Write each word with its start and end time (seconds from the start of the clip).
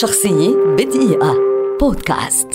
شخصية 0.00 0.56
بدقيقة. 0.78 1.34
بودكاست. 1.80 2.48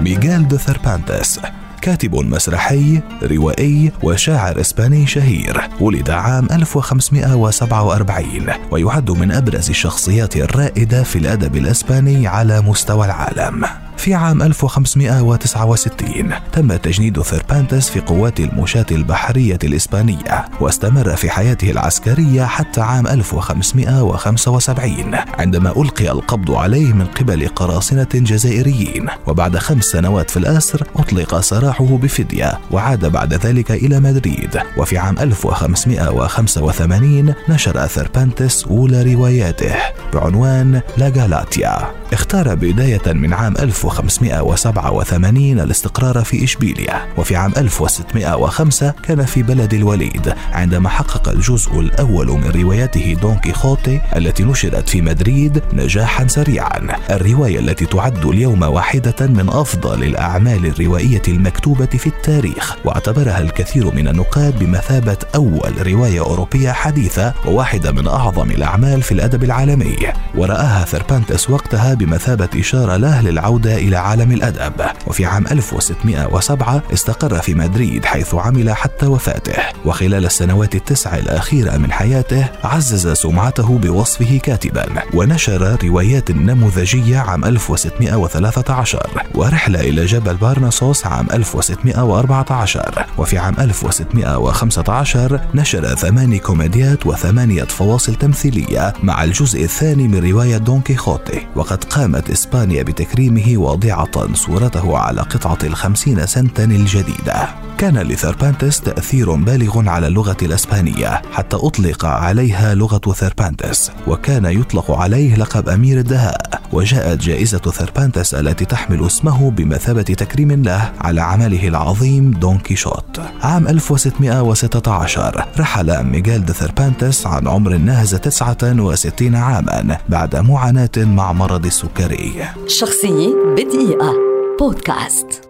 ميغيل 0.00 0.48
دو 0.48 0.56
ثربانتس 0.56 1.40
كاتب 1.82 2.14
مسرحي 2.14 3.00
روائي 3.22 3.92
وشاعر 4.02 4.60
إسباني 4.60 5.06
شهير 5.06 5.68
ولد 5.80 6.10
عام 6.10 6.48
1547 6.52 8.46
ويعد 8.70 9.10
من 9.10 9.32
أبرز 9.32 9.70
الشخصيات 9.70 10.36
الرائدة 10.36 11.02
في 11.02 11.18
الأدب 11.18 11.56
الإسباني 11.56 12.26
على 12.26 12.60
مستوى 12.60 13.06
العالم. 13.06 13.64
في 13.98 14.14
عام 14.14 14.42
1569 14.42 16.30
تم 16.52 16.76
تجنيد 16.76 17.22
ثيربانتس 17.22 17.90
في 17.90 18.00
قوات 18.00 18.40
المشاة 18.40 18.86
البحرية 18.90 19.58
الإسبانية 19.64 20.44
واستمر 20.60 21.16
في 21.16 21.30
حياته 21.30 21.70
العسكرية 21.70 22.44
حتى 22.44 22.80
عام 22.80 23.06
1575 23.06 25.14
عندما 25.38 25.70
ألقي 25.70 26.10
القبض 26.10 26.50
عليه 26.50 26.92
من 26.92 27.06
قبل 27.06 27.48
قراصنة 27.48 28.08
جزائريين 28.14 29.06
وبعد 29.26 29.58
خمس 29.58 29.84
سنوات 29.84 30.30
في 30.30 30.36
الأسر 30.36 30.82
أطلق 30.96 31.40
سراحه 31.40 31.84
بفدية 31.84 32.58
وعاد 32.70 33.06
بعد 33.06 33.34
ذلك 33.34 33.70
إلى 33.70 34.00
مدريد. 34.00 34.58
وفي 34.76 34.98
عام 34.98 35.18
1585 35.18 37.34
نشر 37.48 37.86
ثيربانتس 37.86 38.64
أولى 38.64 39.14
رواياته 39.14 39.74
بعنوان 40.14 40.80
لا 40.96 41.12
غالاتيا 41.16 41.78
اختار 42.12 42.54
بداية 42.54 43.12
من 43.12 43.34
عام 43.34 43.54
1587 43.88 45.60
الاستقرار 45.60 46.24
في 46.24 46.44
إشبيليا 46.44 47.06
وفي 47.16 47.36
عام 47.36 47.52
1605 47.56 48.94
كان 49.02 49.24
في 49.24 49.42
بلد 49.42 49.74
الوليد 49.74 50.34
عندما 50.52 50.88
حقق 50.88 51.28
الجزء 51.28 51.80
الأول 51.80 52.26
من 52.26 52.50
روايته 52.62 53.16
دون 53.22 53.34
كيخوتي 53.34 54.00
التي 54.16 54.44
نشرت 54.44 54.88
في 54.88 55.00
مدريد 55.00 55.62
نجاحا 55.72 56.26
سريعا. 56.26 56.96
الرواية 57.10 57.58
التي 57.58 57.86
تعد 57.86 58.24
اليوم 58.24 58.62
واحدة 58.62 59.26
من 59.26 59.48
أفضل 59.48 60.04
الأعمال 60.04 60.66
الروائية 60.66 61.22
المكتوبة 61.28 61.86
في 61.86 62.06
التاريخ 62.06 62.76
واعتبرها 62.84 63.40
الكثير 63.40 63.94
من 63.94 64.08
النقاد 64.08 64.58
بمثابة 64.58 65.16
أول 65.34 65.86
رواية 65.86 66.20
أوروبية 66.20 66.72
حديثة 66.72 67.34
وواحدة 67.46 67.92
من 67.92 68.08
أعظم 68.08 68.50
الأعمال 68.50 69.02
في 69.02 69.12
الأدب 69.12 69.44
العالمي. 69.44 69.96
ورآها 70.34 70.84
ثربانتس 70.84 71.50
وقتها 71.50 71.94
بمثابة 71.94 72.48
إشارة 72.56 72.96
له 72.96 73.20
للعودة 73.20 73.77
إلى 73.78 73.96
عالم 73.96 74.32
الأدب. 74.32 74.74
وفي 75.06 75.24
عام 75.26 75.46
1607 75.46 76.82
استقر 76.92 77.38
في 77.38 77.54
مدريد 77.54 78.04
حيث 78.04 78.34
عمل 78.34 78.72
حتى 78.72 79.06
وفاته. 79.06 79.62
وخلال 79.84 80.24
السنوات 80.24 80.74
التسع 80.74 81.16
الأخيرة 81.16 81.76
من 81.76 81.92
حياته 81.92 82.46
عزز 82.64 83.08
سمعته 83.08 83.78
بوصفه 83.78 84.38
كاتبا. 84.42 84.86
ونشر 85.14 85.78
روايات 85.84 86.30
نموذجية 86.30 87.18
عام 87.18 87.44
1613 87.44 89.24
ورحلة 89.34 89.80
إلى 89.80 90.04
جبل 90.04 90.36
بارناسوس 90.36 91.06
عام 91.06 91.26
1614 91.32 93.06
وفي 93.18 93.38
عام 93.38 93.54
1615 93.60 95.40
نشر 95.54 95.94
ثماني 95.94 96.38
كوميديات 96.38 97.06
وثمانية 97.06 97.64
فواصل 97.64 98.14
تمثيلية 98.14 98.92
مع 99.02 99.24
الجزء 99.24 99.64
الثاني 99.64 100.08
من 100.08 100.30
رواية 100.30 100.56
دون 100.56 100.80
كيخوتي. 100.80 101.46
وقد 101.56 101.84
قامت 101.84 102.30
إسبانيا 102.30 102.82
بتكريمه 102.82 103.56
واضعة 103.68 104.34
صورته 104.34 104.98
على 104.98 105.20
قطعة 105.20 105.58
الخمسين 105.64 106.26
سنتا 106.26 106.64
الجديدة. 106.64 107.48
كان 107.78 107.98
لثربانتس 107.98 108.80
تأثير 108.80 109.34
بالغ 109.34 109.88
على 109.88 110.06
اللغة 110.06 110.36
الإسبانية 110.42 111.22
حتى 111.32 111.56
أطلق 111.56 112.04
عليها 112.04 112.74
لغة 112.74 113.12
ثربانتس 113.12 113.90
وكان 114.06 114.44
يطلق 114.44 114.90
عليه 114.90 115.36
لقب 115.36 115.68
أمير 115.68 115.98
الدهاء. 115.98 116.60
وجاءت 116.72 117.20
جائزة 117.20 117.58
ثربانتس 117.58 118.34
التي 118.34 118.64
تحمل 118.64 119.06
اسمه 119.06 119.50
بمثابة 119.50 120.02
تكريم 120.02 120.62
له 120.62 120.92
على 121.00 121.20
عمله 121.20 121.68
العظيم 121.68 122.30
دون 122.30 122.58
كيشوت. 122.58 123.20
عام 123.42 123.68
1616 123.68 125.44
رحل 125.58 126.04
ميغيل 126.04 126.44
دي 126.44 126.52
ثربانتس 126.52 127.26
عن 127.26 127.48
عمر 127.48 127.76
ناهز 127.76 128.14
69 128.14 129.34
عاما 129.34 129.98
بعد 130.08 130.36
معاناة 130.36 130.90
مع 130.96 131.32
مرض 131.32 131.66
السكري. 131.66 132.44
شخصية 132.66 133.28
بدقيقة. 133.58 134.14
بودكاست. 134.58 135.47